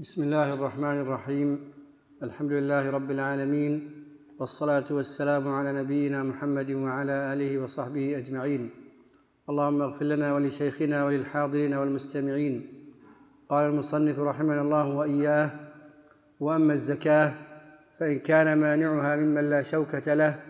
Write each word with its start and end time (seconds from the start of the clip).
بسم 0.00 0.22
الله 0.22 0.54
الرحمن 0.54 1.00
الرحيم. 1.00 1.72
الحمد 2.22 2.52
لله 2.52 2.90
رب 2.90 3.10
العالمين 3.10 3.90
والصلاة 4.38 4.84
والسلام 4.90 5.48
على 5.48 5.72
نبينا 5.72 6.22
محمد 6.22 6.70
وعلى 6.70 7.32
آله 7.32 7.58
وصحبه 7.58 8.18
أجمعين. 8.18 8.70
اللهم 9.48 9.82
اغفر 9.82 10.04
لنا 10.04 10.34
ولشيخنا 10.34 11.04
وللحاضرين 11.04 11.74
والمستمعين. 11.74 12.66
قال 13.48 13.70
المصنف 13.70 14.18
رحمنا 14.18 14.62
الله 14.62 14.86
وإياه 14.94 15.50
وأما 16.40 16.72
الزكاة 16.72 17.34
فإن 17.98 18.18
كان 18.18 18.58
مانعها 18.58 19.16
ممن 19.16 19.50
لا 19.50 19.62
شوكة 19.62 20.14
له 20.14 20.40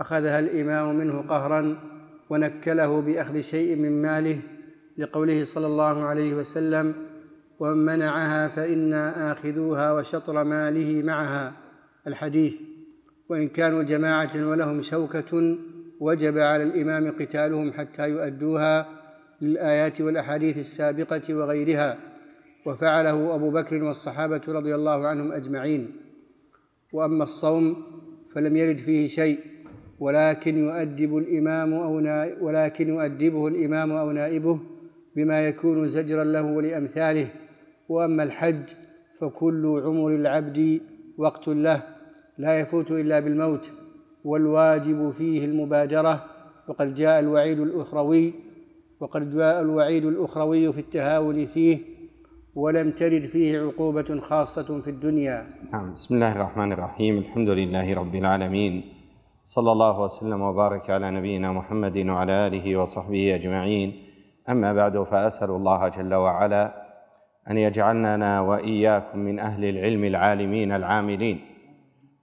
أخذها 0.00 0.38
الإمام 0.38 0.96
منه 0.96 1.22
قهرا 1.28 1.78
ونكله 2.30 3.00
بأخذ 3.00 3.40
شيء 3.40 3.76
من 3.76 4.02
ماله 4.02 4.38
لقوله 4.98 5.44
صلى 5.44 5.66
الله 5.66 6.04
عليه 6.04 6.34
وسلم 6.34 7.05
ومن 7.60 7.84
منعها 7.84 8.48
فإنا 8.48 9.32
آخذوها 9.32 9.92
وشطر 9.92 10.44
ماله 10.44 11.02
معها. 11.02 11.56
الحديث 12.06 12.62
وإن 13.28 13.48
كانوا 13.48 13.82
جماعة 13.82 14.30
ولهم 14.36 14.80
شوكة 14.80 15.56
وجب 16.00 16.38
على 16.38 16.62
الإمام 16.62 17.10
قتالهم 17.10 17.72
حتى 17.72 18.08
يؤدوها 18.08 18.88
للآيات 19.40 20.00
والأحاديث 20.00 20.58
السابقة 20.58 21.34
وغيرها. 21.34 21.98
وفعله 22.66 23.34
أبو 23.34 23.50
بكر 23.50 23.82
والصحابة 23.82 24.40
رضي 24.48 24.74
الله 24.74 25.06
عنهم 25.06 25.32
أجمعين. 25.32 25.92
وأما 26.92 27.22
الصوم 27.22 27.76
فلم 28.34 28.56
يرد 28.56 28.78
فيه 28.78 29.06
شيء 29.06 29.38
ولكن 30.00 30.58
يؤدب 30.58 31.16
الإمام 31.16 31.74
أو 31.74 31.94
ولكن 32.46 32.88
يؤدبه 32.88 33.48
الإمام 33.48 33.92
أو 33.92 34.10
نائبه 34.10 34.60
بما 35.16 35.46
يكون 35.48 35.88
زجرا 35.88 36.24
له 36.24 36.42
ولأمثاله. 36.42 37.28
وأما 37.88 38.22
الحج 38.22 38.68
فكل 39.20 39.82
عمر 39.84 40.08
العبد 40.08 40.80
وقت 41.18 41.48
له 41.48 41.82
لا 42.38 42.60
يفوت 42.60 42.90
إلا 42.90 43.20
بالموت 43.20 43.72
والواجب 44.24 45.10
فيه 45.10 45.44
المبادرة. 45.44 46.24
وقد 46.68 46.94
جاء 46.94 47.20
الوعيد 47.20 47.60
الأخروي 47.60 48.34
وقد 49.00 49.36
جاء 49.36 49.60
الوعيد 49.60 50.04
الأخروي 50.04 50.72
في 50.72 50.78
التهاون 50.78 51.44
فيه 51.44 51.78
ولم 52.54 52.90
ترد 52.90 53.22
فيه 53.22 53.60
عقوبة 53.60 54.20
خاصة 54.20 54.80
في 54.80 54.90
الدنيا. 54.90 55.48
نعم 55.72 55.94
بسم 55.94 56.14
الله 56.14 56.32
الرحمن 56.32 56.72
الرحيم. 56.72 57.18
الحمد 57.18 57.48
لله 57.48 57.94
رب 57.94 58.14
العالمين. 58.14 58.84
صلى 59.44 59.72
الله 59.72 60.00
وسلم 60.00 60.40
وبارك 60.40 60.90
على 60.90 61.10
نبينا 61.10 61.52
محمد 61.52 61.98
وعلى 61.98 62.46
آله 62.46 62.76
وصحبه 62.76 63.34
أجمعين. 63.34 63.92
أما 64.48 64.72
بعد 64.72 65.02
فأسأل 65.02 65.50
الله 65.50 65.88
جل 65.88 66.14
وعلا 66.14 66.85
أن 67.50 67.58
يجعلنا 67.58 68.40
وإياكم 68.40 69.18
من 69.18 69.38
أهل 69.38 69.64
العلم 69.64 70.04
العالمين 70.04 70.72
العاملين 70.72 71.56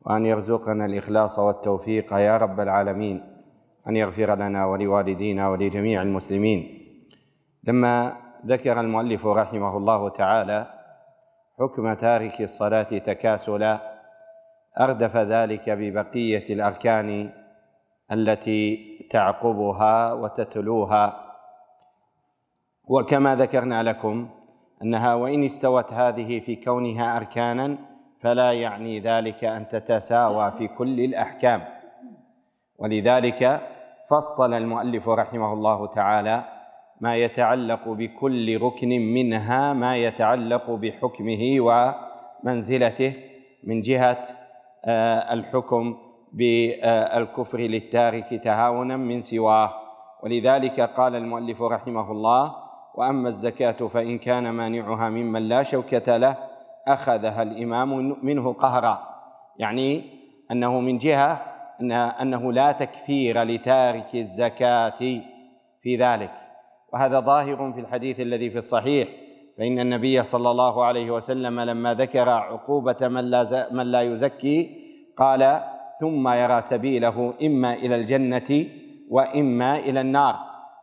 وأن 0.01 0.25
يرزقنا 0.25 0.85
الإخلاص 0.85 1.39
والتوفيق 1.39 2.13
يا 2.13 2.37
رب 2.37 2.59
العالمين 2.59 3.23
أن 3.87 3.95
يغفر 3.95 4.35
لنا 4.35 4.65
ولوالدينا 4.65 5.49
ولجميع 5.49 6.01
المسلمين. 6.01 6.79
لما 7.63 8.17
ذكر 8.45 8.79
المؤلف 8.79 9.25
رحمه 9.25 9.77
الله 9.77 10.09
تعالى 10.09 10.67
حكم 11.59 11.93
تارك 11.93 12.41
الصلاة 12.41 12.83
تكاسلا 12.83 13.93
أردف 14.79 15.17
ذلك 15.17 15.69
ببقية 15.69 16.53
الأركان 16.53 17.29
التي 18.11 18.77
تعقبها 19.09 20.13
وتتلوها. 20.13 21.33
وكما 22.85 23.35
ذكرنا 23.35 23.83
لكم 23.83 24.29
أنها 24.83 25.15
وإن 25.15 25.43
استوت 25.43 25.93
هذه 25.93 26.39
في 26.39 26.55
كونها 26.55 27.17
أركانا 27.17 27.77
فلا 28.19 28.51
يعني 28.51 28.99
ذلك 28.99 29.43
أن 29.43 29.67
تتساوى 29.67 30.51
في 30.51 30.67
كل 30.67 30.99
الأحكام. 30.99 31.63
ولذلك 32.77 33.61
فصل 34.09 34.53
المؤلف 34.53 35.09
رحمه 35.09 35.53
الله 35.53 35.87
تعالى 35.87 36.43
ما 37.01 37.15
يتعلق 37.15 37.87
بكل 37.89 38.61
ركن 38.61 38.89
منها 38.89 39.73
ما 39.73 39.97
يتعلق 39.97 40.71
بحكمه 40.71 41.55
ومنزلته 41.59 43.13
من 43.63 43.81
جهة 43.81 44.23
آه، 44.85 45.33
الحكم 45.33 45.97
بالكفر 46.33 47.59
للتارك 47.59 48.41
تهاونا 48.43 48.97
من 48.97 49.19
سواه. 49.19 49.73
ولذلك 50.23 50.81
قال 50.81 51.15
المؤلف 51.15 51.61
رحمه 51.61 52.11
الله 52.11 52.62
وأما 52.95 53.27
الزكاة 53.27 53.87
فإن 53.87 54.17
كان 54.17 54.49
مانعها 54.49 55.09
ممن 55.09 55.41
لا 55.41 55.63
شوكة 55.63 56.17
له 56.17 56.37
أخذها 56.87 57.41
الإمام 57.41 58.17
منه 58.25 58.53
قهرا. 58.53 58.99
يعني 59.57 60.03
أنه 60.51 60.79
من 60.79 60.97
جهة 60.97 61.41
أنه 62.21 62.53
لا 62.53 62.71
تكفير 62.71 63.43
لتارك 63.43 64.15
الزكاة 64.15 65.21
في 65.81 65.95
ذلك. 65.97 66.31
وهذا 66.93 67.19
ظاهر 67.19 67.73
في 67.73 67.79
الحديث 67.79 68.19
الذي 68.19 68.49
في 68.49 68.57
الصحيح. 68.57 69.07
فإن 69.57 69.79
النبي 69.79 70.23
صلى 70.23 70.51
الله 70.51 70.85
عليه 70.85 71.11
وسلم 71.11 71.59
لما 71.59 71.93
ذكر 71.93 72.29
عقوبة 72.29 72.97
من 73.01 73.21
لا 73.29 73.67
من 73.71 73.91
لا 73.91 74.01
يزكي 74.01 74.83
قال 75.17 75.61
ثم 75.99 76.27
يرى 76.27 76.61
سبيله 76.61 77.33
إما 77.43 77.73
إلى 77.73 77.95
الجنة 77.95 78.65
وإما 79.09 79.79
إلى 79.79 80.01
النار. 80.01 80.35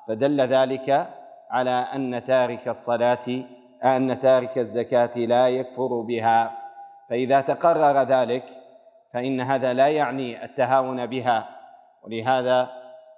فدل 0.08 0.40
ذلك 0.40 1.08
على 1.50 1.70
أن 1.70 2.24
تارك 2.24 2.68
الصلاة 2.68 3.44
أن 3.84 4.18
تارك 4.18 4.58
الزكاة 4.58 5.18
لا 5.18 5.48
يكفر 5.48 6.00
بها. 6.00 6.58
فإذا 7.10 7.40
تقرر 7.40 8.02
ذلك 8.02 8.44
فإن 9.14 9.40
هذا 9.40 9.72
لا 9.72 9.88
يعني 9.88 10.44
التهاون 10.44 11.06
بها. 11.06 11.48
ولهذا 12.04 12.70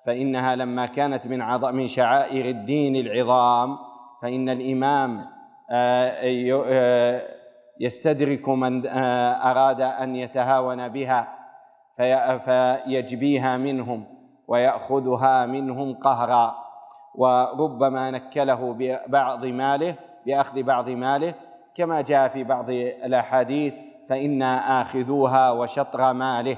فإنها 0.06 0.56
لما 0.56 0.86
كانت 0.86 1.26
من 1.26 1.42
عظم 1.42 1.74
من 1.74 1.86
شعائر 1.86 2.44
الدين 2.44 2.96
العظام 2.96 3.78
فإن 4.22 4.48
الإمام 4.48 5.24
آه، 5.70 6.12
آه، 6.66 7.22
يستدرك 7.80 8.48
من 8.48 8.86
آه، 8.86 9.50
أراد 9.50 9.80
أن 9.80 10.16
يتهاون 10.16 10.88
بها 10.88 11.28
فيجبيها 12.38 13.56
منهم 13.56 14.04
ويأخذها 14.48 15.46
منهم 15.46 15.94
قهرا. 15.94 16.61
وربما 17.14 18.10
نكله 18.10 18.74
ببعض 18.78 19.44
ماله 19.44 19.94
بأخذ 20.26 20.62
بعض 20.62 20.88
ماله 20.88 21.34
كما 21.74 22.00
جاء 22.00 22.28
في 22.28 22.44
بعض 22.44 22.70
الأحاديث 22.70 23.74
فانا 24.08 24.82
آخذوها 24.82 25.50
وشطر 25.50 26.12
ماله. 26.12 26.56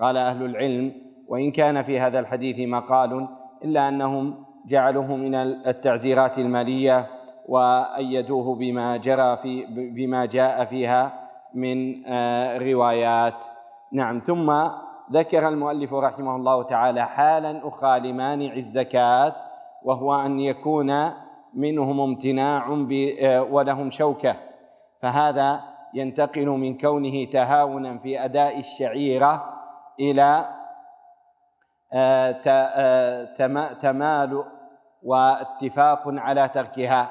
قال 0.00 0.16
أهل 0.16 0.44
العلم 0.44 0.92
وإن 1.28 1.50
كان 1.50 1.82
في 1.82 2.00
هذا 2.00 2.18
الحديث 2.18 2.68
مقال 2.68 3.28
إلا 3.64 3.88
أنهم 3.88 4.44
جعلوه 4.66 5.16
من 5.16 5.34
التعزيرات 5.34 6.38
المالية 6.38 7.06
وأيدوه 7.48 8.54
بما 8.54 8.96
جرى 8.96 9.36
في 9.36 9.66
بما 9.70 10.26
جاء 10.26 10.64
فيها 10.64 11.12
من 11.54 12.06
آه، 12.06 12.58
روايات. 12.58 13.44
نعم 13.92 14.18
ثم 14.18 14.68
ذكر 15.12 15.48
المؤلف 15.48 15.94
رحمه 15.94 16.36
الله 16.36 16.62
تعالى 16.62 17.06
حالا 17.06 17.68
أخرى 17.68 18.00
لمانع 18.00 18.52
الزكاة 18.52 19.45
وهو 19.86 20.14
أن 20.14 20.40
يكون 20.40 21.12
منهم 21.54 22.00
امتناع 22.00 22.86
آه، 23.22 23.42
ولهم 23.42 23.90
شوكة. 23.90 24.36
فهذا 25.02 25.60
ينتقل 25.94 26.46
من 26.46 26.78
كونه 26.78 27.24
تهاونا 27.24 27.98
في 27.98 28.24
أداء 28.24 28.58
الشعيرة 28.58 29.54
إلى 30.00 30.48
آه، 31.92 32.40
آه، 32.46 33.72
تمال 33.72 34.44
واتفاق 35.02 36.02
على 36.06 36.48
تركها. 36.48 37.10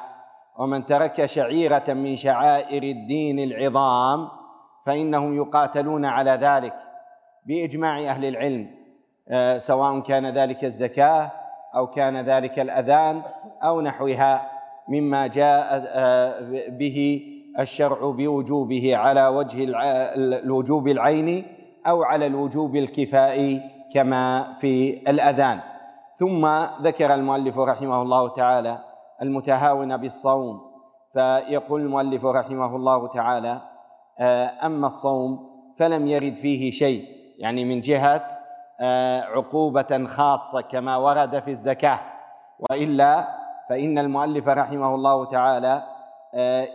ومن 0.58 0.86
ترك 0.86 1.26
شعيرة 1.26 1.94
من 1.94 2.16
شعائر 2.16 2.84
الدين 2.84 3.40
العظام 3.40 4.30
فإنهم 4.86 5.36
يقاتلون 5.36 6.06
على 6.06 6.32
ذلك 6.32 6.74
بإجماع 7.46 8.00
أهل 8.10 8.26
العلم 8.26 8.76
سواء 9.58 10.00
كان 10.00 10.26
ذلك 10.26 10.64
الزكاة 10.64 11.45
أو 11.76 11.88
كان 11.88 12.18
ذلك 12.18 12.60
الأذان 12.60 13.22
أو 13.64 13.82
نحوها 13.82 14.52
مما 14.88 15.28
جاء 15.28 15.84
آه، 15.88 16.40
به 16.70 17.22
الشرع 17.60 18.10
بوجوبه 18.12 18.98
على 18.98 19.28
وجه 19.28 19.66
الوجوب 20.16 20.88
العيني 20.88 21.44
أو 21.88 22.04
على 22.04 22.26
الوجوب 22.26 22.76
الكفائي 22.76 23.62
كما 23.94 24.54
في 24.60 25.02
الأذان. 25.10 25.60
ثم 26.16 26.48
ذكر 26.82 27.14
المؤلف 27.14 27.58
رحمه 27.58 28.02
الله 28.02 28.30
تعالى 28.30 28.80
المتهاون 29.22 29.98
بالصوم 29.98 30.62
فيقول 31.14 31.82
المؤلف 31.82 32.26
رحمه 32.26 32.76
الله 32.76 33.08
تعالى 33.08 33.62
آه، 34.20 34.52
أما 34.66 34.88
الصوم 34.88 35.50
فلم 35.78 36.08
يرد 36.08 36.36
فيه 36.36 36.72
شيء 36.72 37.06
يعني 37.40 37.66
من 37.66 37.82
جهة 37.82 38.28
آه، 38.82 39.22
عقوبة 39.22 40.06
خاصة 40.08 40.62
كما 40.62 40.98
ورد 40.98 41.40
في 41.40 41.52
الزكاة. 41.52 42.00
وإلا 42.70 43.28
فإن 43.70 43.98
المؤلف 43.98 44.48
رحمه 44.48 44.96
الله 44.96 45.26
تعالى 45.26 45.84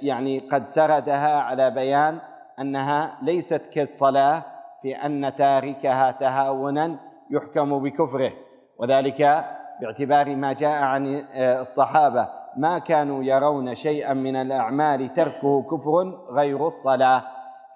يعني 0.02 0.38
قد 0.38 0.66
سردها 0.66 1.40
على 1.40 1.70
بيان 1.70 2.18
أنها 2.60 3.18
ليست 3.22 3.66
كالصلاة 3.66 4.42
في 4.82 4.94
أن 4.94 5.34
تاركها 5.34 6.10
تهاونا 6.10 6.96
يحكم 7.30 7.82
بكفره. 7.82 8.32
وذلك 8.78 9.44
باعتبار 9.80 10.36
ما 10.36 10.52
جاء 10.52 10.82
عن 10.82 11.24
الصحابة. 11.34 12.28
ما 12.56 12.78
كانوا 12.78 13.24
يرون 13.24 13.74
شيئا 13.74 14.14
من 14.14 14.36
الأعمال 14.36 15.12
تركه 15.12 15.62
كفر 15.62 16.18
غير 16.30 16.66
الصلاة. 16.66 17.22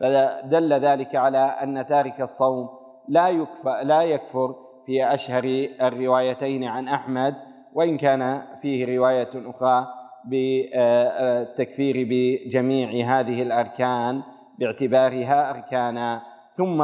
فدل 0.01 0.73
ذلك 0.73 1.15
على 1.17 1.39
أن 1.39 1.87
تارك 1.87 2.21
الصوم 2.21 2.84
لا 3.09 3.29
يكفر 3.29 3.83
لا 3.83 4.03
يكفر 4.03 4.55
في 4.87 5.15
أشهر 5.15 5.69
الروايتين 5.83 6.65
عن 6.65 6.89
أحمد 6.89 7.35
وإن 7.75 7.97
كان 7.97 8.43
فيه 8.63 8.97
رواية 8.97 9.29
أخرى 9.35 9.87
بالتكفير 10.25 12.07
بجميع 12.11 13.19
هذه 13.19 13.43
الأركان 13.43 14.23
باعتبارها 14.59 15.51
أركانا. 15.51 16.23
ثم 16.55 16.83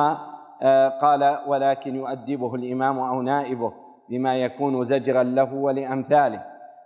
قال 1.00 1.38
ولكن 1.46 1.96
يؤدبه 1.96 2.54
الإمام 2.54 2.98
أو 2.98 3.22
نائبه 3.22 3.72
بما 4.08 4.36
يكون 4.36 4.82
زجرا 4.84 5.22
له 5.22 5.54
ولأمثاله 5.54 6.44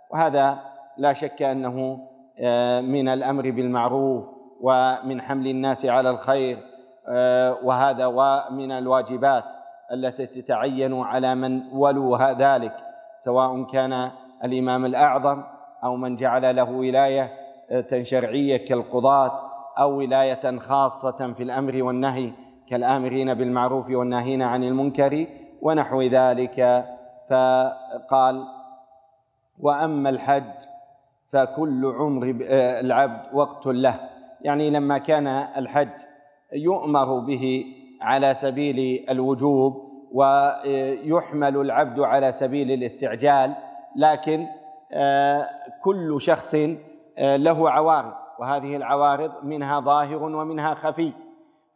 وهذا 0.09 0.59
لا 0.97 1.13
شك 1.13 1.41
أنه 1.41 1.99
من 2.81 3.07
الأمر 3.07 3.51
بالمعروف 3.51 4.25
ومن 4.61 5.21
حمل 5.21 5.47
الناس 5.47 5.85
على 5.85 6.09
الخير. 6.09 6.57
وهذا 7.63 8.05
ومن 8.05 8.71
الواجبات 8.71 9.43
التي 9.91 10.25
تتعين 10.25 11.01
على 11.01 11.35
من 11.35 11.61
ولوا 11.73 12.31
ذلك 12.31 12.75
سواء 13.15 13.63
كان 13.63 14.11
الإمام 14.43 14.85
الأعظم 14.85 15.43
أو 15.83 15.95
من 15.95 16.15
جعل 16.15 16.55
له 16.55 16.71
ولاية 16.71 17.31
شرعية 18.01 18.65
كالقضاة 18.65 19.41
أو 19.79 19.97
ولاية 19.97 20.59
خاصة 20.59 21.33
في 21.33 21.43
الأمر 21.43 21.83
والنهي 21.83 22.31
كالآمرين 22.67 23.33
بالمعروف 23.33 23.89
والناهين 23.89 24.41
عن 24.41 24.63
المنكر 24.63 25.27
ونحو 25.61 26.01
ذلك. 26.01 26.85
فقال 27.29 28.45
وأما 29.59 30.09
الحج 30.09 30.53
فكل 31.31 31.85
عمر 31.85 32.35
العبد 32.51 33.33
وقت 33.33 33.65
له. 33.65 33.99
يعني 34.41 34.69
لما 34.69 34.97
كان 34.97 35.27
الحج 35.57 35.89
يؤمر 36.55 37.19
به 37.19 37.65
على 38.01 38.33
سبيل 38.33 39.05
الوجوب 39.09 39.85
ويحمل 40.11 41.57
العبد 41.57 41.99
على 41.99 42.31
سبيل 42.31 42.71
الاستعجال 42.71 43.55
لكن 43.95 44.47
آه، 44.91 45.49
كل 45.83 46.21
شخص 46.21 46.55
آه، 47.17 47.35
له 47.35 47.69
عوارض 47.69 48.13
وهذه 48.39 48.75
العوارض 48.75 49.31
منها 49.43 49.79
ظاهر 49.79 50.23
ومنها 50.23 50.73
خفي. 50.73 51.13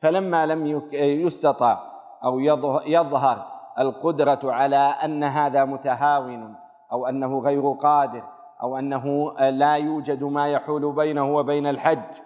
فلما 0.02 0.46
لم 0.46 0.82
يستطع 0.94 1.80
أو 2.24 2.40
يظهر 2.86 3.46
القدرة 3.80 4.40
على 4.44 4.76
أن 4.76 5.24
هذا 5.24 5.66
متهاون 5.66 6.56
أو 6.92 7.08
أنه 7.08 7.40
غير 7.40 7.72
قادر 7.72 8.24
أو 8.62 8.78
أنه 8.78 9.34
لا 9.40 9.74
يوجد 9.74 10.24
ما 10.24 10.48
يحول 10.48 10.92
بينه 10.96 11.36
وبين 11.36 11.68
الحج 11.68 12.22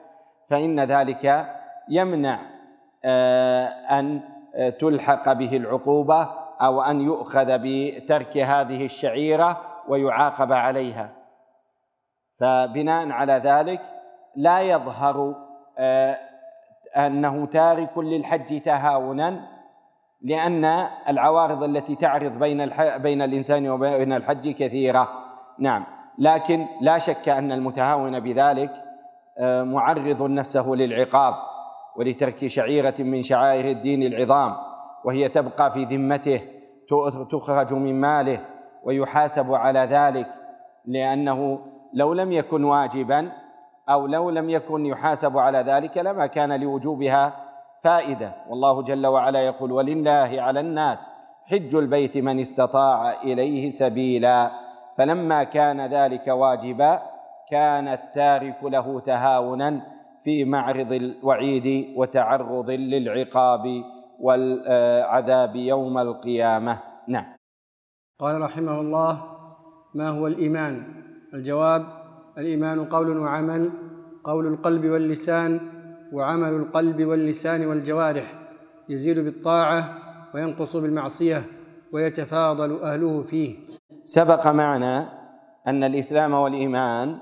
فإن 0.47 0.79
ذلك 0.79 1.45
يمنع 1.89 2.39
آه، 3.05 3.65
أن 3.67 4.21
تلحق 4.79 5.33
به 5.33 5.57
العقوبة 5.57 6.29
أو 6.61 6.81
أن 6.81 7.01
يؤخذ 7.01 7.57
بترك 7.61 8.37
هذه 8.37 8.85
الشعيرة 8.85 9.61
ويعاقب 9.87 10.51
عليها. 10.51 11.09
فبناء 12.39 13.11
على 13.11 13.33
ذلك 13.33 13.81
لا 14.35 14.61
يظهر 14.61 15.35
آه، 15.77 16.17
أنه 16.97 17.45
تارك 17.45 17.97
للحج 17.97 18.61
تهاونا 18.61 19.47
لأن 20.21 20.65
العوارض 21.07 21.63
التي 21.63 21.95
تعرض 21.95 22.39
بين 22.39 22.69
بين 22.97 23.21
الإنسان 23.21 23.69
وبين 23.69 24.13
الحج 24.13 24.49
كثيرة. 24.49 25.09
نعم. 25.59 25.85
لكن 26.17 26.65
لا 26.81 26.97
شك 26.97 27.29
أن 27.29 27.51
المتهاون 27.51 28.19
بذلك 28.19 28.71
آه، 29.37 29.63
معرض 29.63 30.21
نفسه 30.21 30.69
للعقاب. 30.69 31.52
ولترك 31.97 32.47
شعيرة 32.47 32.93
من 32.99 33.21
شعائر 33.21 33.65
الدين 33.65 34.03
العظام 34.03 34.55
وهي 35.05 35.29
تبقى 35.29 35.71
في 35.71 35.83
ذمته 35.83 36.41
تخرج 37.31 37.73
من 37.73 38.01
ماله 38.01 38.39
ويحاسب 38.83 39.53
على 39.53 39.79
ذلك 39.79 40.27
لأنه 40.85 41.59
لو 41.93 42.13
لم 42.13 42.31
يكن 42.31 42.63
واجبا 42.63 43.31
أو 43.89 44.07
لو 44.07 44.29
لم 44.29 44.49
يكن 44.49 44.85
يحاسب 44.85 45.37
على 45.37 45.57
ذلك 45.57 45.97
لما 45.97 46.27
كان 46.27 46.61
لوجوبها 46.61 47.33
فائدة. 47.83 48.35
والله 48.49 48.81
جل 48.83 49.07
وعلا 49.07 49.39
يقول 49.39 49.71
ولله 49.71 50.41
على 50.41 50.59
الناس 50.59 51.09
حج 51.45 51.75
البيت 51.75 52.17
من 52.17 52.39
استطاع 52.39 53.21
إليه 53.21 53.69
سبيلا 53.69 54.51
فلما 54.97 55.43
كان 55.43 55.85
ذلك 55.85 56.27
واجبا 56.27 57.01
كان 57.51 57.87
التارك 57.87 58.63
له 58.63 58.99
تهاونا 58.99 59.81
في 60.23 60.45
معرض 60.45 60.93
الوعيد 60.93 61.93
وتعرض 61.95 62.69
للعقاب 62.69 63.83
والعذاب 64.19 65.55
يوم 65.55 65.97
القيامة. 65.97 66.79
نعم. 67.07 67.25
قال 68.19 68.41
رحمه 68.41 68.81
الله 68.81 69.23
ما 69.95 70.09
هو 70.09 70.27
الإيمان؟ 70.27 71.03
الجواب 71.33 71.85
الإيمان 72.37 72.85
قول 72.85 73.17
وعمل 73.17 73.71
قول 74.23 74.47
القلب 74.47 74.85
واللسان 74.85 75.59
وعمل 76.13 76.53
القلب 76.53 77.05
واللسان 77.05 77.65
والجوارح. 77.65 78.39
يزيد 78.89 79.19
بالطاعة 79.19 79.97
وينقص 80.35 80.75
بالمعصية 80.75 81.43
ويتفاضل 81.93 82.81
أهله 82.81 83.21
فيه. 83.21 83.55
سبق 84.03 84.47
معنا 84.47 85.09
أن 85.67 85.83
الإسلام 85.83 86.33
والإيمان 86.33 87.17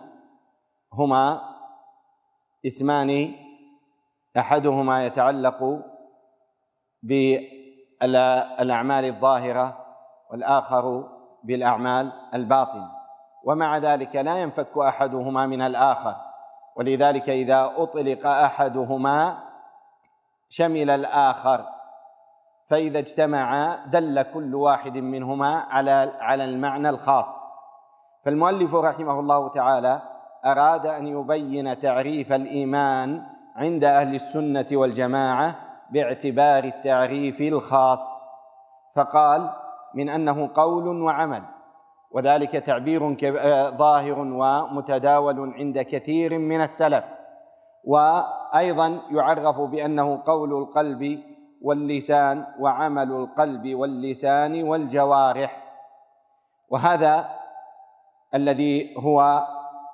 هما 0.94 1.51
اسمان 2.66 3.36
أحدهما 4.38 5.06
يتعلق 5.06 5.82
بالأعمال 7.04 9.06
الظاهرة 9.06 9.86
والآخر 10.32 11.10
بالأعمال 11.44 12.12
الباطنة. 12.34 12.92
ومع 13.44 13.78
ذلك 13.78 14.16
لا 14.16 14.38
ينفك 14.38 14.78
أحدهما 14.78 15.46
من 15.46 15.62
الآخر. 15.62 16.16
ولذلك 16.76 17.30
إذا 17.30 17.74
أطلق 17.78 18.28
أحدهما 18.28 19.44
شمل 20.50 20.90
الآخر. 20.90 21.66
فإذا 22.68 23.00
اجتمعا 23.00 23.86
دل 23.86 24.22
كل 24.22 24.56
واحد 24.56 24.98
منهما 24.98 25.60
على 25.60 26.14
على 26.20 26.46
المعنى 26.46 26.90
الخاص. 26.90 27.52
فالمؤلف 28.26 28.76
رحمه 28.76 29.20
الله 29.20 29.50
تعالى 29.50 30.11
أراد 30.46 30.86
أن 30.86 31.08
يبين 31.08 31.80
تعريف 31.80 32.34
الإيمان 32.34 33.24
عند 33.56 33.84
أهل 33.84 34.16
السنة 34.16 34.66
والجماعة 34.72 35.56
باعتبار 35.92 36.64
التعريف 36.64 37.42
الخاص. 37.42 38.28
فقال 38.96 39.54
من 39.94 40.10
أنه 40.10 40.50
قول 40.54 41.02
وعمل 41.02 41.44
وذلك 42.12 42.52
تعبير 42.52 43.18
آه، 43.24 43.70
ظاهر 43.70 44.20
ومتداول 44.20 45.54
عند 45.54 45.80
كثير 45.80 46.38
من 46.38 46.62
السلف. 46.62 47.04
وأيضا 47.84 49.02
يعرف 49.12 49.62
بأنه 49.62 50.22
قول 50.26 50.54
القلب 50.54 51.24
واللسان 51.62 52.46
وعمل 52.60 53.12
القلب 53.12 53.76
واللسان 53.76 54.64
والجوارح. 54.64 55.64
وهذا 56.70 57.30
الذي 58.36 58.96
هو 58.98 59.48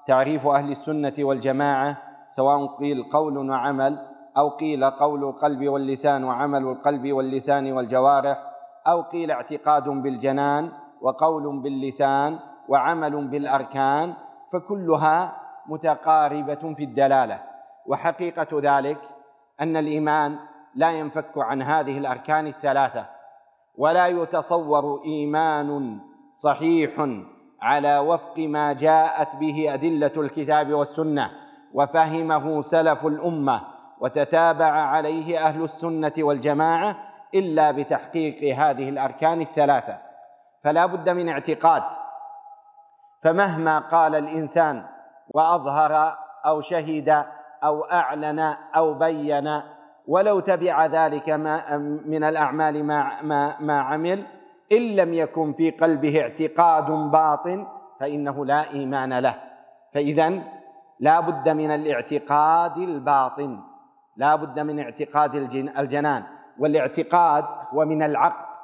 تعريف 0.07 0.47
أهل 0.47 0.71
السنة 0.71 1.13
والجماعة 1.19 1.97
سواء 2.27 2.65
قيل 2.65 3.03
قول 3.03 3.49
وعمل 3.49 3.99
أو 4.37 4.49
قيل 4.49 4.89
قول 4.89 5.23
القلب 5.23 5.67
واللسان 5.67 6.23
وعمل 6.23 6.63
القلب 6.63 7.11
واللسان 7.11 7.71
والجوارح 7.71 8.43
أو 8.87 9.01
قيل 9.01 9.31
اعتقاد 9.31 9.83
بالجنان 9.83 10.71
وقول 11.01 11.61
باللسان 11.61 12.39
وعمل 12.69 13.27
بالأركان 13.27 14.13
فكلها 14.53 15.35
متقاربة 15.67 16.73
في 16.77 16.83
الدلالة. 16.83 17.39
وحقيقة 17.87 18.47
ذلك 18.53 18.97
أن 19.61 19.77
الإيمان 19.77 20.39
لا 20.75 20.91
ينفك 20.91 21.37
عن 21.37 21.61
هذه 21.61 21.97
الأركان 21.97 22.47
الثلاثة 22.47 23.05
ولا 23.77 24.07
يتصور 24.07 25.03
إيمان 25.05 25.99
صحيح 26.31 27.07
على 27.61 27.97
وفق 27.97 28.39
ما 28.39 28.73
جاءت 28.73 29.35
به 29.35 29.73
أدلة 29.73 30.11
الكتاب 30.17 30.73
والسنة 30.73 31.31
وفهمه 31.73 32.61
سلف 32.61 33.05
الأمة 33.05 33.61
وتتابع 33.99 34.71
عليه 34.71 35.39
أهل 35.39 35.63
السنة 35.63 36.13
والجماعة 36.17 36.95
إلا 37.35 37.71
بتحقيق 37.71 38.57
هذه 38.57 38.89
الأركان 38.89 39.41
الثلاثة. 39.41 39.97
فلا 40.63 40.85
بد 40.85 41.09
من 41.09 41.29
اعتقاد. 41.29 41.83
فمهما 43.23 43.79
قال 43.79 44.15
الإنسان 44.15 44.85
وأظهر 45.29 46.17
أو 46.45 46.61
شهد 46.61 47.25
أو 47.63 47.83
أعلن 47.83 48.39
أو 48.75 48.93
بين 48.93 49.61
ولو 50.07 50.39
تبع 50.39 50.85
ذلك 50.85 51.29
ما 51.29 51.77
من 52.05 52.23
الأعمال 52.23 52.83
ما 52.83 53.21
ما, 53.21 53.55
ما 53.59 53.81
عمل 53.81 54.25
إن 54.71 54.95
لم 54.95 55.13
يكن 55.13 55.53
في 55.53 55.71
قلبه 55.71 56.21
اعتقاد 56.21 56.91
باطن 56.91 57.67
فإنه 57.99 58.45
لا 58.45 58.71
إيمان 58.73 59.19
له. 59.19 59.35
فاذا 59.93 60.43
لا 60.99 61.19
بد 61.19 61.49
من 61.49 61.71
الاعتقاد 61.71 62.77
الباطن 62.77 63.59
لا 64.17 64.35
بد 64.35 64.59
من 64.59 64.79
اعتقاد 64.79 65.35
الجنان. 65.35 66.23
والاعتقاد 66.59 67.45
هو 67.73 67.85
من 67.85 68.03
العقد 68.03 68.57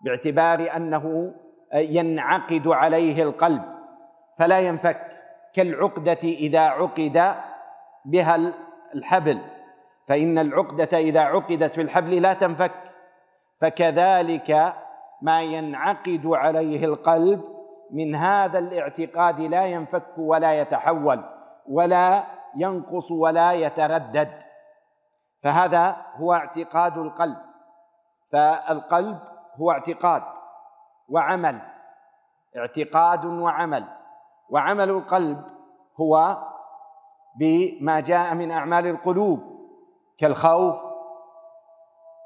باعتبار 0.00 0.76
أنه 0.76 1.34
ينعقد 1.74 2.68
عليه 2.68 3.22
القلب. 3.22 3.62
فلا 4.38 4.60
ينفك 4.60 5.08
كالعقدة 5.54 6.18
إذا 6.22 6.60
عقد 6.60 7.34
بها 8.04 8.52
الحبل. 8.94 9.40
فإن 10.08 10.38
العقدة 10.38 10.98
إذا 10.98 11.20
عقدت 11.20 11.72
في 11.72 11.80
الحبل 11.80 12.22
لا 12.22 12.34
تنفك. 12.34 12.72
فكذلك 13.60 14.74
ما 15.24 15.42
ينعقد 15.42 16.26
عليه 16.26 16.84
القلب 16.84 17.44
من 17.90 18.14
هذا 18.14 18.58
الاعتقاد 18.58 19.40
لا 19.40 19.66
ينفك 19.66 20.18
ولا 20.18 20.60
يتحول 20.60 21.24
ولا 21.68 22.24
ينقص 22.56 23.10
ولا 23.10 23.52
يتردد. 23.52 24.42
فهذا 25.42 25.96
هو 26.16 26.32
اعتقاد 26.32 26.98
القلب. 26.98 27.36
فالقلب 28.32 29.18
هو 29.56 29.70
اعتقاد 29.70 30.22
وعمل 31.08 31.60
اعتقاد 32.56 33.24
وعمل. 33.24 33.84
وعمل 34.50 34.90
القلب 34.90 35.44
هو 36.00 36.38
بما 37.38 38.00
جاء 38.00 38.34
من 38.34 38.50
أعمال 38.50 38.86
القلوب 38.86 39.40
كالخوف 40.18 40.76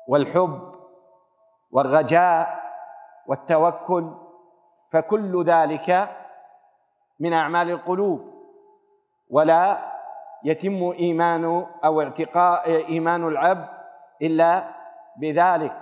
والحب 0.09 0.75
والرجاء 1.71 2.57
والتوكل 3.28 4.11
فكل 4.92 5.44
ذلك 5.44 6.08
من 7.20 7.32
أعمال 7.32 7.70
القلوب. 7.70 8.20
ولا 9.30 9.92
يتم 10.44 10.92
إيمان 10.99 11.66
أو 11.85 12.00
اعتقاء 12.00 12.70
إيمان 12.88 13.28
العبد 13.28 13.68
إلا 14.23 14.68
بذلك. 15.20 15.76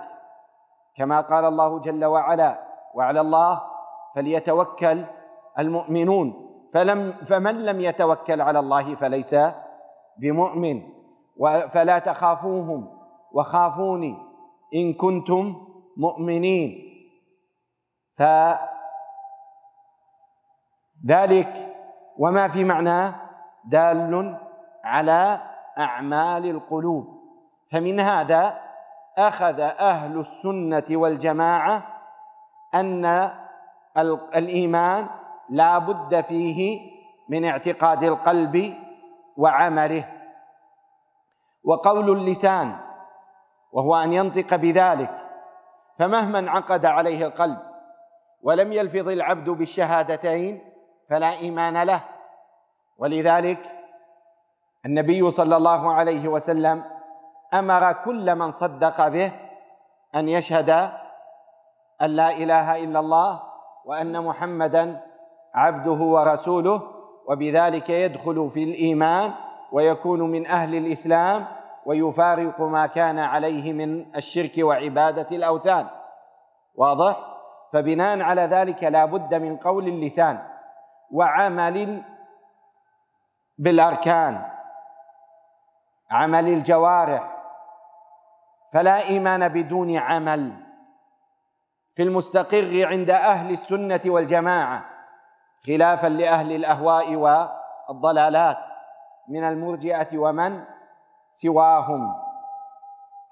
كما 0.95 1.21
قال 1.21 1.45
الله 1.45 1.79
جل 1.79 2.05
وعلا 2.05 2.67
وعلى 2.95 3.21
الله 3.21 3.61
فليتوكل 4.15 5.05
المؤمنون. 5.59 6.27
فلم 6.73 7.11
فمن 7.11 7.65
لم 7.65 7.81
يتوكل 7.81 8.41
على 8.41 8.59
الله 8.59 8.95
فليس 8.95 9.35
بمؤمن. 10.17 10.81
فلا 11.73 11.99
تخافوهم. 11.99 12.97
وخافوني 13.31 14.17
إن 14.75 14.93
كنتم 14.93 15.55
مؤمنين. 15.97 16.86
فذلك 18.17 18.67
وما 22.17 22.47
في 22.47 22.63
معناه 22.63 23.15
دال 23.65 24.37
على 24.83 25.41
أعمال 25.77 26.49
القلوب. 26.49 27.17
فمن 27.71 27.99
هذا 27.99 28.61
أخذ 29.17 29.59
أهل 29.59 30.19
السنة 30.19 30.85
والجماعة 30.91 31.83
أن 32.75 33.31
الإيمان 34.35 35.09
لا 35.49 35.77
بد 35.77 36.21
فيه 36.21 36.79
من 37.29 37.45
اعتقاد 37.45 38.03
القلب 38.03 38.73
وعمله. 39.37 40.13
وقول 41.63 42.09
اللسان 42.09 42.79
وهو 43.71 43.95
أن 43.95 44.13
ينطق 44.13 44.55
بذلك 44.55 45.27
فمهما 45.99 46.39
انعقد 46.39 46.85
عليه 46.85 47.25
القلب 47.25 47.57
ولم 48.43 48.73
يلفظ 48.73 49.07
العبد 49.07 49.49
بالشهادتين 49.49 50.61
فلا 51.09 51.31
إيمان 51.39 51.83
له. 51.83 52.03
ولذلك 52.97 53.59
النبي 54.85 55.31
صلى 55.31 55.57
الله 55.57 55.93
عليه 55.93 56.27
وسلم 56.27 56.83
أمر 57.53 57.93
كل 57.93 58.35
من 58.35 58.49
صدق 58.51 59.07
به 59.07 59.31
أن 60.15 60.29
يشهد 60.29 60.69
أن 62.01 62.09
لا 62.09 62.31
إله 62.31 62.83
إلا 62.83 62.99
الله 62.99 63.41
وأن 63.85 64.23
محمدا 64.23 65.01
عبده 65.53 65.91
ورسوله 65.91 66.81
وبذلك 67.27 67.89
يدخل 67.89 68.49
في 68.53 68.63
الإيمان 68.63 69.33
ويكون 69.71 70.21
من 70.21 70.47
أهل 70.47 70.75
الإسلام 70.75 71.47
ويفارق 71.85 72.61
ما 72.61 72.87
كان 72.87 73.19
عليه 73.19 73.73
من 73.73 74.15
الشرك 74.15 74.51
وعبادة 74.59 75.27
الأوثان. 75.31 75.87
واضح؟ 76.75 77.36
فبناء 77.73 78.21
على 78.21 78.41
ذلك 78.41 78.83
لا 78.83 79.05
بد 79.05 79.35
من 79.35 79.57
قول 79.57 79.87
اللسان 79.87 80.47
وعمل 81.11 82.03
بالأركان 83.57 84.51
عمل 86.11 86.47
الجوارح 86.47 87.37
فلا 88.73 89.07
إيمان 89.07 89.47
بدون 89.47 89.97
عمل. 89.97 90.63
في 91.95 92.03
المستقر 92.03 92.87
عند 92.87 93.09
أهل 93.09 93.51
السنة 93.51 94.01
والجماعة 94.05 94.85
خلافا 95.67 96.07
لأهل 96.07 96.51
الأهواء 96.51 97.15
والضلالات 97.15 98.57
من 99.27 99.43
المرجئة 99.43 100.17
ومن 100.17 100.63
سواهم. 101.29 102.15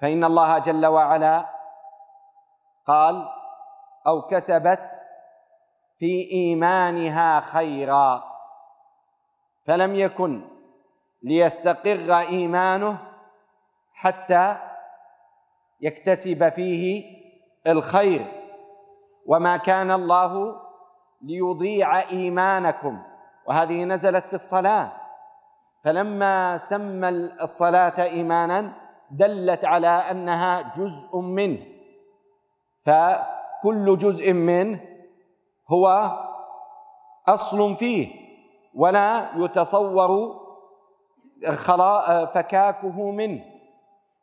فإن 0.01 0.23
الله 0.23 0.57
جل 0.57 0.85
وعلا 0.85 1.45
قال 2.85 3.34
أو 4.07 4.21
كسبت 4.21 4.89
في 5.99 6.31
إيمانها 6.31 7.39
خيرا. 7.39 8.23
فلم 9.65 9.95
يكن 9.95 10.47
ليستقر 11.23 12.17
إيمانه 12.17 12.97
حتى 13.93 14.57
يكتسب 15.81 16.49
فيه 16.49 17.03
الخير. 17.67 18.25
وما 19.25 19.57
كان 19.57 19.91
الله 19.91 20.61
ليضيع 21.21 21.99
إيمانكم. 21.99 23.03
وهذه 23.45 23.83
نزلت 23.83 24.25
في 24.25 24.33
الصلاة. 24.33 24.91
فلما 25.83 26.57
سمى 26.57 27.09
الصلاة 27.41 28.03
إيمانا 28.03 28.73
دلت 29.11 29.65
على 29.65 29.87
أنها 29.87 30.61
جزء 30.61 31.17
منه. 31.17 31.65
فكل 33.63 33.97
جزء 33.97 34.33
منه 34.33 34.79
هو 35.71 36.11
أصل 37.27 37.75
فيه 37.75 38.07
ولا 38.75 39.29
يتصور 39.35 40.35
فكاكه 42.33 43.11
منه 43.11 43.43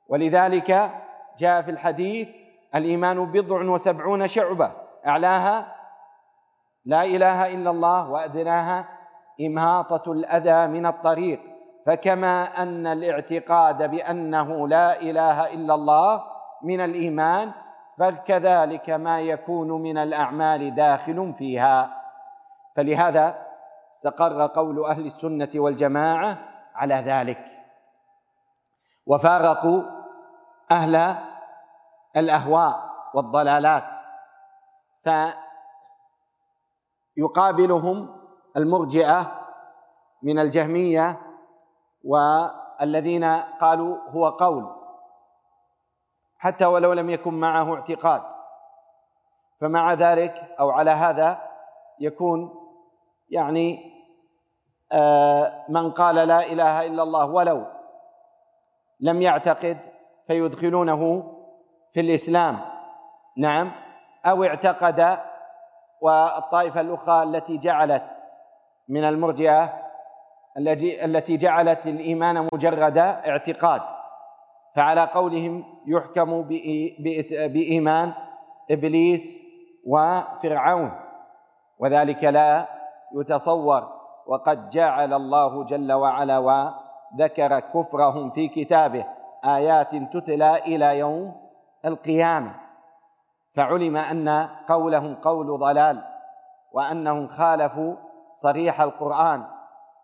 ولذلك 0.08 0.90
جاء 1.38 1.62
في 1.62 1.70
الحديث 1.70 2.28
الإيمان 2.74 3.32
بضع 3.32 3.70
وسبعون 3.70 4.28
شعبة 4.28 4.72
أعلاها 5.06 5.76
لا 6.84 7.04
إله 7.04 7.54
إلا 7.54 7.70
الله 7.70 8.10
وأدناها 8.10 8.88
إماطة 9.40 10.12
الأذى 10.12 10.66
من 10.66 10.86
الطريق. 10.86 11.40
فكما 11.86 12.42
أن 12.62 12.86
الاعتقاد 12.86 13.90
بأنه 13.90 14.68
لا 14.68 15.00
إله 15.00 15.54
إلا 15.54 15.74
الله 15.74 16.22
من 16.62 16.80
الإيمان 16.80 17.52
فكذلك 18.02 18.90
ما 18.90 19.20
يكون 19.20 19.68
من 19.82 19.98
الأعمال 19.98 20.74
داخل 20.74 21.34
فيها. 21.38 22.02
فلهذا 22.76 23.46
استقر 23.92 24.46
قول 24.46 24.84
أهل 24.84 25.06
السنة 25.06 25.48
والجماعة 25.54 26.38
على 26.74 26.94
ذلك. 26.94 27.38
وفارقوا 29.06 29.82
أهل 30.70 31.14
الأهواء 32.16 32.90
والضلالات. 33.14 33.84
ف 35.04 35.10
يقابلهم 37.16 38.16
المرجئة 38.56 39.32
من 40.22 40.38
الجهمية 40.38 41.20
والذين 42.04 43.24
قالوا 43.60 43.98
هو 44.10 44.28
قول. 44.28 44.81
حتى 46.42 46.66
ولو 46.66 46.92
لم 46.92 47.10
يكن 47.10 47.34
معه 47.34 47.74
اعتقاد. 47.74 48.22
فمع 49.60 49.94
ذلك 49.94 50.56
أو 50.60 50.70
على 50.70 50.90
هذا 50.90 51.42
يكون 52.00 52.54
يعني 53.30 53.92
آه، 54.92 55.64
من 55.68 55.90
قال 55.90 56.14
لا 56.14 56.52
إله 56.52 56.86
إلا 56.86 57.02
الله 57.02 57.26
ولو 57.26 57.66
لم 59.00 59.22
يعتقد 59.22 59.78
فيدخلونه 60.26 61.32
في 61.92 62.00
الإسلام. 62.00 62.60
نعم. 63.36 63.72
أو 64.26 64.44
اعتقد 64.44 65.18
والطائفة 66.00 66.80
الأخرى 66.80 67.22
التي 67.22 67.58
جعلت 67.58 68.04
من 68.88 69.04
المرجئة 69.04 69.82
التي 71.04 71.36
جعلت 71.36 71.86
الإيمان 71.86 72.48
مجرد 72.52 72.98
اعتقاد. 72.98 73.91
فعلى 74.76 75.00
قولهم 75.00 75.64
يحكم 75.86 76.42
بإيمان 77.48 78.12
إبليس 78.70 79.42
وفرعون 79.86 80.92
وذلك 81.78 82.24
لا 82.24 82.68
يتصور 83.14 83.88
وقد 84.26 84.68
جعل 84.68 85.12
الله 85.12 85.64
جل 85.64 85.92
وعلا 85.92 86.38
وذكر 86.38 87.60
كفرهم 87.60 88.30
في 88.30 88.48
كتابه 88.48 89.04
آيات 89.44 89.88
تتلى 90.12 90.56
إلى 90.56 90.98
يوم 90.98 91.34
القيامة. 91.84 92.54
فعلم 93.56 93.96
أن 93.96 94.48
قولهم 94.68 95.14
قول 95.14 95.58
ضلال 95.58 96.04
وأنهم 96.72 97.26
خالفوا 97.26 97.94
صريح 98.34 98.80
القرآن 98.80 99.44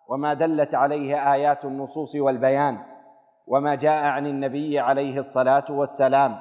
وما 0.09 0.35
دلت 0.35 0.75
عليه 0.75 1.33
آيات 1.33 1.65
النصوص 1.65 2.15
والبيان. 2.15 2.79
وما 3.49 3.75
جاء 3.75 4.05
عن 4.05 4.27
النبي 4.27 4.81
عليه 4.81 5.19
الصلاة 5.19 5.65
والسلام. 5.71 6.39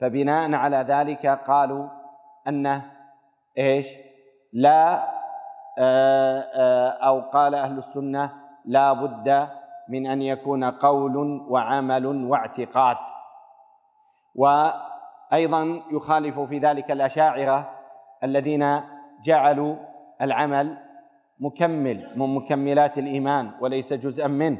فبناء 0.00 0.54
على 0.54 0.76
ذلك 0.76 1.26
قالوا 1.26 1.88
أنه 2.48 2.90
إيش؟ 3.58 3.88
لا 4.52 5.04
آه، 5.78 6.40
آه، 6.54 6.88
أو 6.88 7.20
قال 7.20 7.54
أهل 7.54 7.78
السنة 7.78 8.32
لا 8.64 8.92
بد 8.92 9.48
من 9.88 10.06
أن 10.06 10.22
يكون 10.22 10.64
قول 10.64 11.16
وعمل 11.48 12.06
واعتقاد. 12.06 12.96
وأيضا 14.34 15.82
يخالف 15.90 16.40
في 16.40 16.58
ذلك 16.58 16.90
الأشاعرة 16.90 17.70
الذين 18.24 18.80
جعلوا 19.24 19.76
العمل 20.22 20.78
مكمل 21.40 22.12
من 22.16 22.34
مكملات 22.34 22.98
الإيمان 22.98 23.50
وليس 23.60 23.92
جزءا 23.92 24.26
منه. 24.26 24.58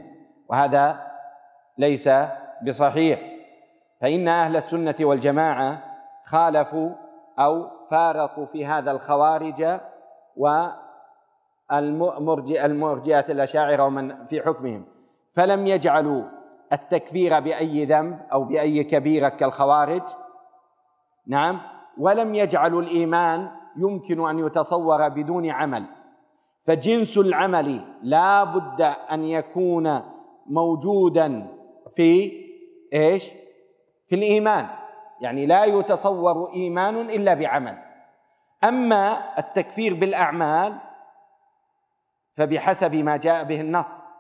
وهذا 0.49 1.10
ليس 1.81 2.11
بصحيح. 2.67 3.21
فإن 4.01 4.29
أهل 4.29 4.57
السنة 4.57 4.95
والجماعة 5.01 5.83
خالفوا 6.25 6.91
أو 7.39 7.71
فارقوا 7.91 8.47
في 8.47 8.67
هذا 8.67 8.91
الخوارج 8.91 9.81
والمرجئه 11.71 12.67
المرجئة 12.67 13.33
الأشاعرة 13.33 13.85
ومن 13.85 14.27
في 14.27 14.43
حكمهم. 14.43 14.85
فلم 15.33 15.67
يجعلوا 15.67 16.25
التكفير 16.73 17.41
بأي 17.41 17.85
ذنب 17.85 18.19
أو 18.33 18.45
بأي 18.45 18.85
كبيره 18.85 19.29
كالخوارج. 19.29 20.03
نعم. 21.27 21.61
ولم 21.99 22.35
يجعلوا 22.35 22.83
الإيمان 22.83 23.51
يمكن 23.77 24.29
أن 24.29 24.39
يتصور 24.39 25.09
بدون 25.09 25.51
عمل. 25.51 25.85
فجنس 26.63 27.19
العمل 27.19 27.85
لا 28.03 28.45
بد 28.45 28.81
أن 29.13 29.25
يكون 29.25 30.03
موجودا 30.47 31.60
في 31.95 32.33
إيش؟ 32.93 33.31
في 34.09 34.15
الإيمان. 34.15 34.69
يعني 35.21 35.47
لا 35.47 35.65
يتصور 35.65 36.53
إيمان 36.53 37.11
إلا 37.11 37.35
بعمل. 37.35 37.79
أما 38.65 39.39
التكفير 39.39 39.95
بالأعمال 39.95 40.79
فبحسب 42.37 42.95
ما 42.95 43.17
جاء 43.17 43.45
به 43.45 43.61
النص. 43.61 44.11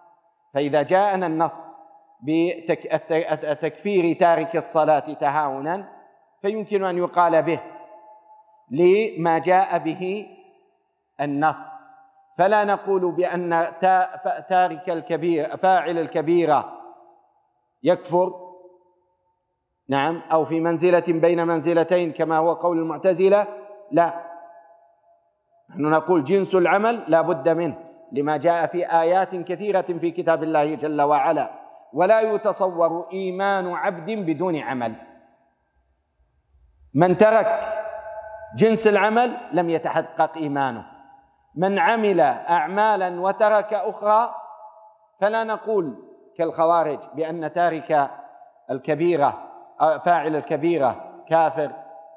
فإذا 0.55 0.83
جاءنا 0.83 1.26
النص 1.26 1.76
بتكفير 2.23 4.17
تارك 4.17 4.57
الصلاة 4.57 5.12
تهاونا 5.12 5.88
فيمكن 6.43 6.85
أن 6.85 6.99
يقال 6.99 7.43
به 7.43 7.61
لما 8.71 9.38
جاء 9.38 9.79
به 9.79 10.26
النص. 11.21 11.90
فلا 12.38 12.64
نقول 12.64 13.12
بأن 13.12 13.73
تارك 14.49 14.91
الكبير 14.91 15.56
فاعل 15.56 15.99
الكبيرة 15.99 16.79
يكفر 17.82 18.50
نعم 19.88 20.23
أو 20.32 20.45
في 20.45 20.60
منزلة 20.60 21.04
بين 21.08 21.47
منزلتين 21.47 22.12
كما 22.12 22.38
هو 22.38 22.52
قول 22.52 22.78
المعتزلة 22.78 23.47
لا. 23.90 24.30
نحن 25.71 25.82
نقول 25.82 26.25
جنس 26.25 26.54
العمل 26.54 27.04
لا 27.08 27.21
بد 27.21 27.49
منه 27.49 27.78
لما 28.12 28.36
جاء 28.36 28.66
في 28.66 28.86
آيات 28.86 29.34
كثيرة 29.36 29.80
في 29.80 30.10
كتاب 30.10 30.43
الله 30.43 30.75
جل 30.75 31.02
وعلا. 31.02 31.60
ولا 31.93 32.21
يتصور 32.21 33.08
إيمان 33.12 33.73
عبد 33.73 34.10
بدون 34.10 34.56
عمل. 34.56 34.95
من 36.95 37.16
ترك 37.16 37.60
جنس 38.56 38.86
العمل 38.86 39.36
لم 39.52 39.71
يتحقق 39.71 40.36
إيمانه. 40.36 40.86
من 41.54 41.78
عمل 41.78 42.21
اعمالا 42.21 43.21
وترك 43.21 43.75
أخرى 43.75 44.34
فلا 45.21 45.45
نقول 45.45 46.10
كالخوارج 46.41 46.99
بأن 47.15 47.53
تارك 47.53 48.11
الكبيرة 48.71 49.39
فاعل 49.79 50.37
الكبيرة 50.37 50.97
كافر 51.29 51.71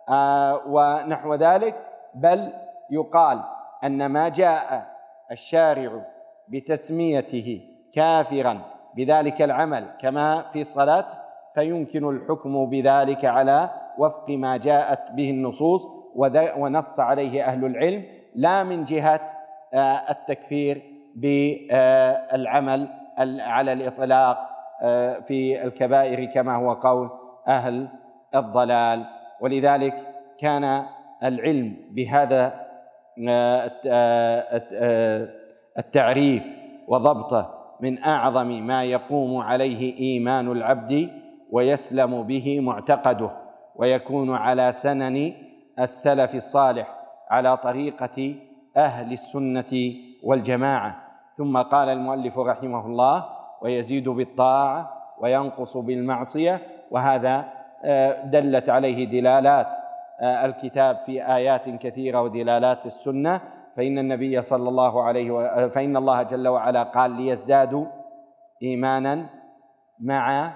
آه، 0.10 0.62
ونحو 0.68 1.36
ذلك. 1.36 1.76
بل 2.16 2.54
يقال 2.90 3.44
أن 3.84 4.06
ما 4.06 4.30
جاء 4.30 4.94
الشارع 5.32 6.06
بتسميته 6.48 7.62
كافرا 7.94 8.62
بذلك 8.96 9.42
العمل 9.42 9.86
كما 10.00 10.42
في 10.42 10.60
الصلاة 10.60 11.06
فيمكن 11.56 12.10
الحكم 12.10 12.66
بذلك 12.66 13.26
على 13.26 13.70
وفق 13.98 14.30
ما 14.30 14.58
جاءت 14.58 15.12
به 15.12 15.30
النصوص 15.30 15.88
ونص 16.58 17.00
عليه 17.00 17.46
أهل 17.46 17.66
العلم 17.66 18.06
لا 18.36 18.64
من 18.64 18.84
جهة 18.84 19.22
آه، 19.74 20.12
التكفير 20.12 20.82
بالعمل 21.16 23.03
على 23.40 23.74
الإطلاق 23.74 24.50
آه، 24.82 25.20
في 25.20 25.64
الكبائر 25.64 26.26
كما 26.26 26.56
هو 26.56 26.74
قول 26.74 27.10
أهل 27.48 27.88
الضلال. 28.36 29.06
ولذلك 29.42 29.94
كان 30.40 30.86
العلم 31.24 31.78
بهذا 31.92 32.64
آه، 33.30 33.72
آه، 33.86 35.30
التعريف 35.78 36.44
وضبطه 36.88 37.64
من 37.82 38.04
أعظم 38.04 38.48
ما 38.48 38.84
يقوم 38.84 39.38
عليه 39.38 40.00
إيمان 40.00 40.52
العبد 40.52 41.10
ويسلم 41.52 42.24
به 42.24 42.60
معتقده 42.60 43.32
ويكون 43.76 44.36
على 44.36 44.72
سنن 44.72 45.34
السلف 45.80 46.36
الصالح 46.36 46.96
على 47.30 47.58
طريقة 47.58 48.36
أهل 48.78 49.12
السنة 49.12 49.94
والجماعة. 50.24 51.03
ثم 51.38 51.58
قال 51.58 51.90
المؤلف 51.90 52.40
رحمه 52.40 52.86
الله 52.86 53.26
ويزيد 53.62 54.10
بالطاعه 54.10 55.04
وينقص 55.20 55.78
بالمعصية 55.78 56.62
وهذا 56.92 57.46
آه، 57.86 58.26
دلت 58.26 58.70
عليه 58.70 59.06
دلالات 59.06 59.68
آه، 60.22 60.46
الكتاب 60.46 60.98
في 61.06 61.36
آيات 61.36 61.70
كثيرة 61.70 62.22
ودلالات 62.22 62.86
السنة. 62.86 63.42
فإن 63.78 64.00
النبي 64.00 64.42
صلى 64.42 64.70
الله 64.70 65.04
عليه 65.04 65.32
و... 65.32 65.42
آه، 65.42 65.68
فإن 65.68 65.98
الله 65.98 66.24
جل 66.24 66.48
وعلا 66.48 66.84
قال 66.84 67.12
ليزدادوا 67.12 67.86
إيمانا 68.64 69.26
مع 70.00 70.52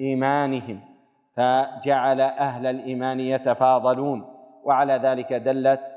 إيمانهم 0.00 0.80
فجعل 1.36 2.20
أهل 2.20 2.66
الإيمان 2.66 3.20
يتفاضلون. 3.20 4.24
وعلى 4.64 4.92
ذلك 4.92 5.32
دلت 5.32 5.96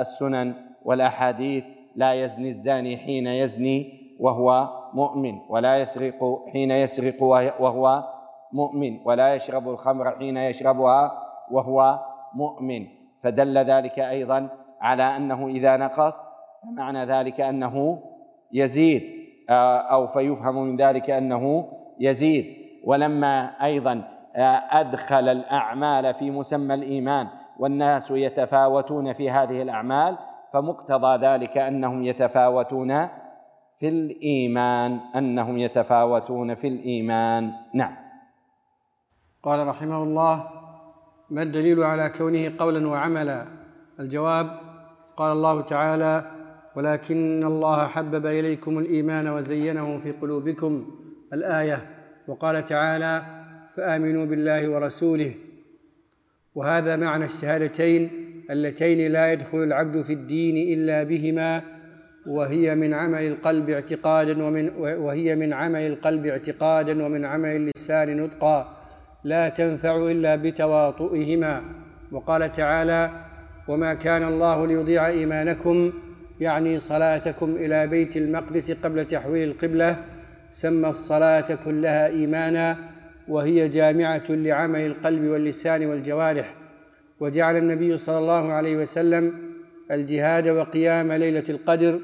السنن 0.00 0.54
والأحاديث 0.84 1.64
لا 1.96 2.14
يزني 2.14 2.48
الزاني 2.48 2.96
حين 2.96 3.26
يزني 3.26 4.02
وهو 4.20 4.68
مؤمن 4.94 5.38
ولا 5.48 5.80
يسرق 5.80 6.44
حين 6.52 6.70
يسرق 6.70 7.22
وهو 7.60 8.04
مؤمن 8.52 8.98
ولا 9.04 9.34
يشرب 9.34 9.68
الخمر 9.68 10.10
حين 10.18 10.36
يشربها 10.36 11.22
وهو 11.50 12.00
مؤمن. 12.34 12.86
فدل 13.22 13.58
ذلك 13.58 13.98
أيضا 13.98 14.48
على 14.80 15.02
أنه 15.02 15.46
إذا 15.48 15.76
نقص 15.76 16.24
فمعنى 16.62 17.04
ذلك 17.04 17.40
أنه 17.40 18.02
يزيد 18.52 19.22
آه، 19.50 19.78
أو 19.78 20.06
فيفهم 20.06 20.62
من 20.62 20.76
ذلك 20.76 21.10
أنه 21.10 21.68
يزيد. 22.00 22.46
ولما 22.84 23.64
أيضا 23.64 24.04
آه، 24.36 24.62
أدخل 24.70 25.28
الأعمال 25.28 26.14
في 26.14 26.30
مسمى 26.30 26.74
الإيمان 26.74 27.28
والناس 27.58 28.10
يتفاوتون 28.10 29.12
في 29.12 29.30
هذه 29.30 29.62
الأعمال 29.62 30.18
فمقتضى 30.52 31.26
ذلك 31.26 31.58
أنهم 31.58 32.04
يتفاوتون 32.04 33.08
في 33.78 33.88
الإيمان 33.88 35.00
أنهم 35.16 35.58
يتفاوتون 35.58 36.54
في 36.54 36.68
الإيمان. 36.68 37.52
نعم. 37.74 37.96
قال 39.42 39.66
رحمه 39.66 40.02
الله 40.02 40.48
ما 41.30 41.42
الدليل 41.42 41.82
على 41.82 42.08
كونه 42.08 42.52
قولا 42.58 42.88
وعملا؟ 42.88 43.46
الجواب 44.00 44.60
قال 45.16 45.32
الله 45.32 45.60
تعالى 45.60 46.30
ولكن 46.76 47.44
الله 47.44 47.86
حبب 47.86 48.26
إليكم 48.26 48.78
الإيمان 48.78 49.28
وزينه 49.28 49.98
في 49.98 50.12
قلوبكم 50.12 50.90
الآية 51.32 51.88
وقال 52.28 52.64
تعالى 52.64 53.22
فآمنوا 53.76 54.24
بالله 54.24 54.70
ورسوله 54.70 55.34
وهذا 56.54 56.96
معنى 56.96 57.24
الشهادتين 57.24 58.21
اللتين 58.50 59.12
لا 59.12 59.32
يدخل 59.32 59.58
العبد 59.62 60.00
في 60.00 60.12
الدين 60.12 60.78
إلا 60.78 61.02
بهما 61.02 61.62
وهي 62.26 62.74
من 62.74 62.94
عمل 62.94 63.26
القلب 63.26 63.70
اعتقادا 63.70 64.44
ومن 64.44 64.68
وهي 64.78 65.36
من 65.36 65.52
عمل 65.52 65.80
القلب 65.80 66.26
اعتقادا 66.26 67.04
ومن 67.04 67.24
عمل 67.24 67.56
اللسان 67.56 68.16
نطقا 68.16 68.76
لا 69.24 69.48
تنفع 69.48 69.96
إلا 69.96 70.36
بتواطؤهما. 70.36 71.62
وقال 72.12 72.52
تعالى 72.52 73.10
وما 73.68 73.94
كان 73.94 74.22
الله 74.22 74.66
ليضيع 74.66 75.06
إيمانكم 75.06 75.92
يعني 76.40 76.78
صلاتكم 76.78 77.56
إلى 77.56 77.86
بيت 77.86 78.16
المقدس 78.16 78.72
قبل 78.72 79.06
تحويل 79.06 79.48
القبلة 79.48 79.96
سمى 80.50 80.88
الصلاة 80.88 81.54
كلها 81.64 82.06
ايمانا 82.06 82.78
وهي 83.28 83.68
جامعة 83.68 84.24
لعمل 84.28 84.86
القلب 84.86 85.24
واللسان 85.24 85.86
والجوارح. 85.86 86.61
وجعل 87.22 87.56
النبي 87.56 87.96
صلى 87.96 88.18
الله 88.18 88.52
عليه 88.52 88.76
وسلم 88.76 89.52
الجهاد 89.90 90.48
وقيام 90.48 91.12
ليلة 91.12 91.44
القدر 91.48 92.00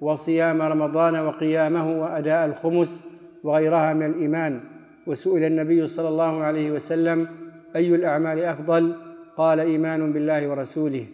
وصيام 0.00 0.62
رمضان 0.62 1.14
وقيامه 1.26 2.00
وأداء 2.00 2.46
الخمس 2.46 3.04
وغيرها 3.44 3.92
من 3.92 4.06
الإيمان. 4.06 4.60
وسئل 5.06 5.44
النبي 5.44 5.86
صلى 5.86 6.08
الله 6.08 6.42
عليه 6.42 6.70
وسلم 6.70 7.28
أي 7.76 7.94
الأعمال 7.94 8.44
أفضل؟ 8.44 8.96
قال 9.36 9.60
إيمان 9.60 10.12
بالله 10.12 10.48
ورسوله. 10.48 11.06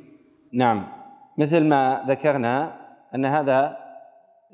نعم. 0.53 0.87
مثل 1.39 1.65
ما 1.65 2.05
ذكرنا 2.09 2.77
أن 3.15 3.25
هذا 3.25 3.77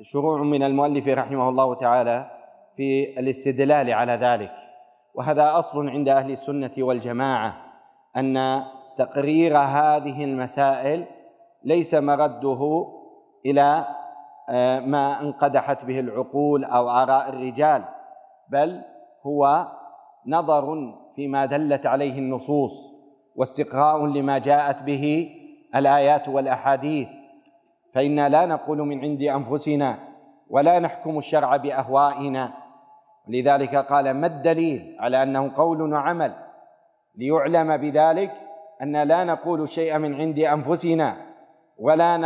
شروع 0.01 0.43
من 0.43 0.63
المؤلف 0.63 1.07
رحمه 1.07 1.49
الله 1.49 1.75
تعالى 1.75 2.31
في 2.77 3.19
الاستدلال 3.19 3.91
على 3.91 4.11
ذلك. 4.11 4.51
وهذا 5.15 5.59
أصل 5.59 5.89
عند 5.89 6.09
أهل 6.09 6.31
السنة 6.31 6.71
والجماعة 6.77 7.57
أن 8.17 8.37
تقرير 8.99 9.57
هذه 9.57 10.23
المسائل 10.23 11.05
ليس 11.63 11.93
مرده 11.93 12.85
إلى 13.45 13.85
آه، 14.49 14.79
ما 14.79 15.21
انقدحت 15.21 15.85
به 15.85 15.99
العقول 15.99 16.63
أو 16.63 16.89
آراء 16.89 17.29
الرجال 17.29 17.83
بل 18.49 18.81
هو 19.25 19.67
نظر 20.27 20.93
فيما 21.15 21.45
دلت 21.45 21.85
عليه 21.85 22.19
النصوص 22.19 22.89
واستقراء 23.35 24.05
لما 24.05 24.37
جاءت 24.37 24.83
به 24.83 25.29
الآيات 25.75 26.27
والأحاديث. 26.27 27.07
فانا 27.93 28.29
لا 28.29 28.45
نقول 28.45 28.77
من 28.77 29.01
عند 29.01 29.21
أنفسنا 29.21 29.99
ولا 30.49 30.79
نحكم 30.79 31.17
الشرع 31.17 31.57
بأهوائنا. 31.57 32.53
لذلك 33.27 33.75
قال 33.75 34.11
ما 34.11 34.27
الدليل 34.27 34.97
على 34.99 35.23
أنه 35.23 35.51
قول 35.55 35.93
وعمل 35.93 36.33
ليعلم 37.15 37.77
بذلك 37.77 38.48
أن 38.81 38.97
لا 39.03 39.23
نقول 39.23 39.67
شيئا 39.67 39.97
من 39.97 40.15
عند 40.15 40.39
أنفسنا 40.39 41.15
ولا 41.79 42.17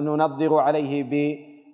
ننظر 0.00 0.58
عليه 0.58 1.04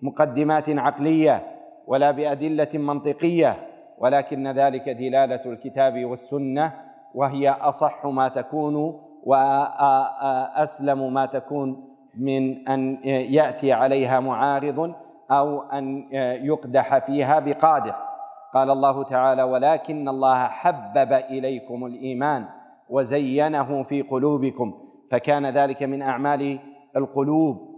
بمقدمات 0.03 0.69
عقلية 0.69 1.43
ولا 1.87 2.11
بأدلة 2.11 2.69
منطقية 2.75 3.57
ولكن 3.99 4.49
ذلك 4.49 4.89
دلالة 4.89 5.41
الكتاب 5.47 6.05
والسنة 6.05 6.73
وهي 7.15 7.51
أصح 7.51 8.07
ما 8.07 8.29
تكون 8.29 9.01
وأسلم 9.25 11.15
ما 11.15 11.27
تكون 11.27 11.97
من 12.19 12.69
أن 12.69 12.99
يأتي 13.05 13.73
عليها 13.73 14.21
معارض 14.21 14.95
أو 15.31 15.63
أن 15.63 16.09
يقدح 16.43 16.99
فيها 16.99 17.39
بقادح. 17.39 18.07
قال 18.55 18.71
الله 18.71 19.05
تعالى 19.05 19.43
ولكن 19.43 20.09
الله 20.09 20.45
حبب 20.47 21.13
إليكم 21.13 21.87
الإيمان 21.87 22.45
وزينه 22.91 23.83
في 23.83 24.03
قلوبكم 24.03 24.75
فكان 25.11 25.47
ذلك 25.47 25.83
من 25.83 26.03
أعمال 26.03 26.59
القلوب 26.97 27.77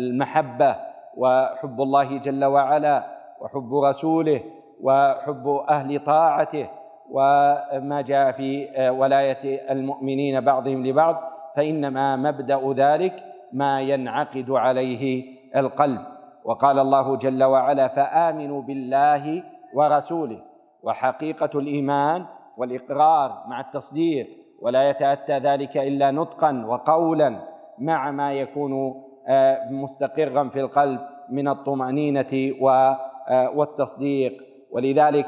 المحبة 0.00 0.76
وحب 1.16 1.80
الله 1.80 2.18
جل 2.18 2.44
وعلا 2.44 3.06
وحب 3.40 3.74
رسوله 3.74 4.40
وحب 4.82 5.48
أهل 5.48 5.98
طاعته 5.98 6.68
وما 7.10 8.00
جاء 8.06 8.32
في 8.32 8.68
ولاية 8.90 9.72
المؤمنين 9.72 10.40
بعضهم 10.40 10.86
لبعض 10.86 11.20
فإنما 11.56 12.16
مبدأ 12.16 12.72
ذلك 12.76 13.24
ما 13.52 13.80
ينعقد 13.80 14.50
عليه 14.50 15.24
القلب. 15.56 16.00
وقال 16.44 16.78
الله 16.78 17.16
جل 17.16 17.44
وعلا 17.44 17.88
فآمنوا 17.88 18.62
بالله 18.62 19.42
ورسوله 19.74 20.40
وحقيقة 20.82 21.58
الإيمان 21.58 22.24
والإقرار 22.58 23.44
مع 23.46 23.60
التصديق 23.60 24.28
ولا 24.60 24.90
يتأتى 24.90 25.38
ذلك 25.38 25.76
إلا 25.76 26.10
نطقا 26.10 26.64
وقولا 26.66 27.40
مع 27.78 28.10
ما 28.10 28.32
يكون 28.32 29.04
آه، 29.28 29.70
مستقرا 29.70 30.48
في 30.48 30.60
القلب 30.60 31.00
من 31.30 31.48
الطمأنينة 31.48 32.52
آه، 32.68 33.50
والتصديق. 33.54 34.32
ولذلك 34.70 35.26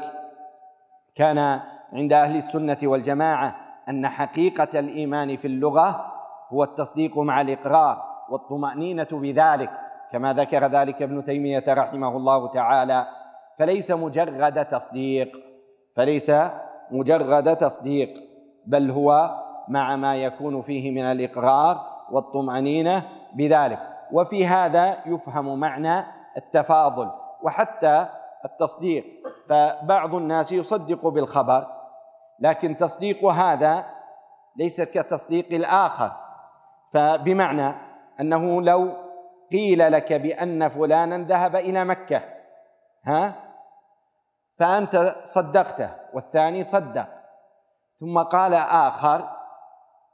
كان 1.15 1.59
عند 1.93 2.13
أهل 2.13 2.35
السنة 2.35 2.77
والجماعة 2.83 3.55
أن 3.89 4.07
حقيقة 4.07 4.79
الإيمان 4.79 5.37
في 5.37 5.47
اللغة 5.47 6.05
هو 6.49 6.63
التصديق 6.63 7.17
مع 7.17 7.41
الإقرار 7.41 8.03
والطمأنينة 8.29 9.07
بذلك 9.11 9.69
كما 10.11 10.33
ذكر 10.33 10.67
ذلك 10.67 11.01
ابن 11.01 11.23
تيمية 11.23 11.63
رحمه 11.67 12.17
الله 12.17 12.47
تعالى. 12.47 13.07
فليس 13.59 13.91
مجرد 13.91 14.65
تصديق 14.65 15.37
فليس 15.95 16.31
مجرد 16.91 17.55
تصديق 17.55 18.13
بل 18.65 18.91
هو 18.91 19.37
مع 19.67 19.95
ما 19.95 20.15
يكون 20.15 20.61
فيه 20.61 20.91
من 20.91 21.03
الإقرار 21.03 21.85
والطمأنينة 22.11 23.03
بذلك. 23.33 23.79
وفي 24.11 24.47
هذا 24.47 24.97
يفهم 25.05 25.59
معنى 25.59 26.05
التفاضل 26.37 27.11
وحتى 27.41 28.07
التصديق. 28.45 29.05
فبعض 29.49 30.15
الناس 30.15 30.51
يصدق 30.51 31.07
بالخبر 31.07 31.67
لكن 32.39 32.77
تصديق 32.77 33.25
هذا 33.25 33.85
ليس 34.55 34.81
كتصديق 34.81 35.45
الآخر. 35.51 36.11
فبمعنى 36.93 37.75
أنه 38.19 38.61
لو 38.61 38.93
قيل 39.51 39.91
لك 39.91 40.13
بأن 40.13 40.69
فلانا 40.69 41.17
ذهب 41.17 41.55
إلى 41.55 41.85
مكة 41.85 42.21
ها؟ 43.05 43.50
فأنت 44.61 45.15
صدقته 45.23 45.89
والثاني 46.13 46.63
صدق. 46.63 47.07
ثم 47.99 48.19
قال 48.19 48.53
آخر 48.53 49.29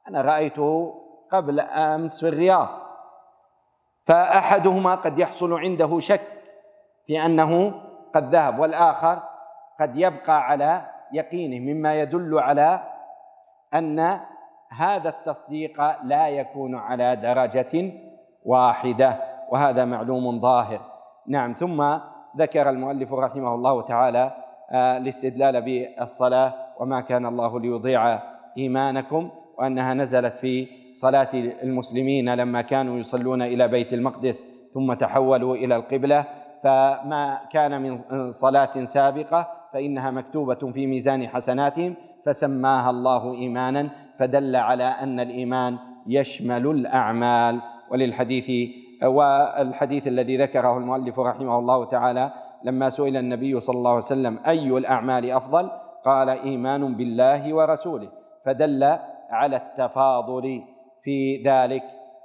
أنا 0.08 0.22
رأيته 0.22 0.94
قبل 1.32 1.60
أمس 1.60 2.20
في 2.20 2.28
الرياض. 2.28 2.68
فأحدهما 4.06 4.96
قد 4.96 5.20
يحصل 5.20 5.54
عنده 5.54 6.00
شك 6.00 6.22
في 7.08 7.26
أنه 7.26 7.82
قد 8.16 8.36
ذهب 8.36 8.60
والآخر 8.60 9.24
قد 9.80 9.98
يبقى 9.98 10.44
على 10.44 10.86
يقينه 11.14 11.74
مما 11.74 11.96
يدل 11.96 12.40
على 12.40 12.84
أن 13.74 14.20
هذا 14.70 15.10
التصديق 15.10 16.04
لا 16.04 16.28
يكون 16.28 16.76
على 16.76 17.16
درجة 17.16 17.92
واحدة. 18.46 19.18
وهذا 19.50 19.86
معلوم 19.86 20.42
ظاهر. 20.42 20.80
نعم 21.28 21.54
ثم 21.54 21.98
ذكر 22.38 22.70
المؤلف 22.70 23.14
رحمه 23.14 23.56
الله 23.56 23.82
تعالى 23.82 24.34
آه، 24.72 24.98
الاستدلال 24.98 25.62
بالصلاة 25.62 26.54
وما 26.80 27.02
كان 27.02 27.26
الله 27.26 27.60
ليضيع 27.60 28.20
إيمانكم 28.58 29.30
وأنها 29.58 29.94
نزلت 29.94 30.38
في 30.38 30.68
صلاة 30.94 31.30
المسلمين 31.34 32.34
لما 32.34 32.62
كانوا 32.62 33.00
يصلون 33.00 33.42
إلى 33.42 33.68
بيت 33.68 33.94
المقدس 33.94 34.44
ثم 34.74 34.94
تحولوا 34.94 35.56
إلى 35.56 35.76
القبلة. 35.76 36.26
فما 36.64 37.40
كان 37.52 37.82
من 37.82 37.96
صلاة 38.30 38.84
سابقة 38.84 39.48
فإنها 39.74 40.12
مكتوبة 40.12 40.72
في 40.72 40.88
ميزان 40.88 41.28
حسناتهم 41.28 41.96
فسماها 42.26 42.90
الله 42.90 43.34
إيمانا 43.34 43.90
فدل 44.20 44.56
على 44.56 44.84
أن 44.84 45.20
الإيمان 45.20 45.78
يشمل 46.08 46.68
الأعمال. 46.68 47.62
وللحديث 47.92 48.72
والحديث 49.04 50.08
الذي 50.08 50.38
ذكره 50.38 50.78
المؤلف 50.78 51.20
رحمه 51.20 51.60
الله 51.60 51.86
تعالى 51.86 52.32
لما 52.64 52.90
سئل 52.90 53.18
النبي 53.18 53.60
صلى 53.60 53.78
الله 53.78 53.90
عليه 53.90 54.00
وسلم 54.00 54.40
أي 54.48 54.78
الأعمال 54.78 55.32
أفضل؟ 55.32 55.70
قال 56.06 56.30
إيمان 56.30 56.96
بالله 56.96 57.54
ورسوله. 57.54 58.10
فدل 58.46 58.98
على 59.30 59.56
التفاضل 59.56 60.64
في 61.02 61.44
ذلك 61.44 61.84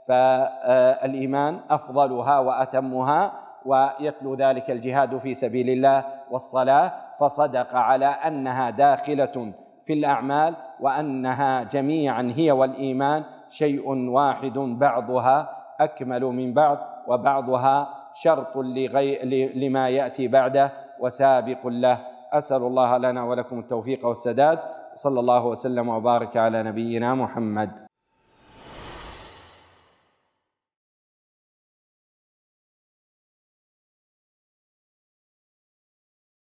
فالإيمان 0.08 1.60
أفضلها 1.70 2.38
وأتمها 2.38 3.32
ويتلو 3.64 4.34
ذلك 4.34 4.70
الجهاد 4.70 5.18
في 5.18 5.34
سبيل 5.34 5.70
الله 5.70 6.04
والصلاة 6.30 6.92
فصدق 7.20 7.74
على 7.74 8.06
أنها 8.06 8.70
داخلة 8.70 9.52
في 9.84 9.92
الأعمال 9.92 10.56
وأنها 10.80 11.62
جميعا 11.62 12.32
هي 12.36 12.52
والإيمان 12.52 13.24
شيء 13.48 13.88
واحد 14.08 14.58
بعضها 14.58 15.61
أكمل 15.84 16.24
من 16.24 16.54
بعض 16.54 16.78
وبعضها 17.08 17.88
شرط 18.14 18.56
لغي 18.56 19.18
لما 19.54 19.88
يأتي 19.88 20.28
بعده 20.28 20.72
وسابق 21.00 21.66
له. 21.66 21.98
أسأل 22.32 22.62
الله 22.62 22.98
لنا 22.98 23.24
ولكم 23.24 23.58
التوفيق 23.58 24.06
والسداد. 24.06 24.58
صلى 24.94 25.20
الله 25.20 25.46
وسلم 25.46 25.88
وبارك 25.88 26.36
على 26.36 26.62
نبينا 26.62 27.14
محمد. 27.14 27.91